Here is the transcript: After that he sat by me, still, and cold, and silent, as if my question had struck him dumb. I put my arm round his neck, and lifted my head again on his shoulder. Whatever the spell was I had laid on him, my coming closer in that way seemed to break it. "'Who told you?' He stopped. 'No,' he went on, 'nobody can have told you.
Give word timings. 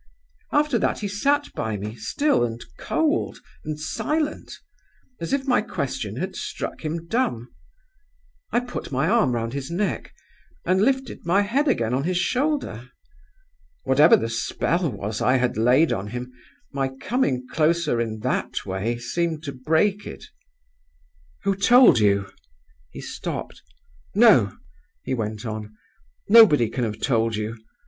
After 0.51 0.79
that 0.79 1.01
he 1.01 1.07
sat 1.07 1.53
by 1.53 1.77
me, 1.77 1.93
still, 1.95 2.43
and 2.43 2.59
cold, 2.79 3.37
and 3.63 3.79
silent, 3.79 4.51
as 5.19 5.31
if 5.31 5.45
my 5.47 5.61
question 5.61 6.15
had 6.15 6.35
struck 6.35 6.83
him 6.83 7.05
dumb. 7.05 7.53
I 8.51 8.61
put 8.61 8.91
my 8.91 9.07
arm 9.07 9.33
round 9.33 9.53
his 9.53 9.69
neck, 9.69 10.11
and 10.65 10.81
lifted 10.81 11.23
my 11.23 11.43
head 11.43 11.67
again 11.67 11.93
on 11.93 12.03
his 12.05 12.17
shoulder. 12.17 12.89
Whatever 13.83 14.17
the 14.17 14.27
spell 14.27 14.91
was 14.91 15.21
I 15.21 15.35
had 15.37 15.55
laid 15.55 15.93
on 15.93 16.07
him, 16.07 16.31
my 16.73 16.87
coming 16.87 17.45
closer 17.47 18.01
in 18.01 18.21
that 18.21 18.65
way 18.65 18.97
seemed 18.97 19.43
to 19.43 19.51
break 19.51 20.07
it. 20.07 20.23
"'Who 21.43 21.55
told 21.55 21.99
you?' 21.99 22.25
He 22.89 23.01
stopped. 23.01 23.61
'No,' 24.15 24.57
he 25.03 25.13
went 25.13 25.45
on, 25.45 25.75
'nobody 26.27 26.69
can 26.69 26.85
have 26.85 26.99
told 26.99 27.35
you. 27.35 27.55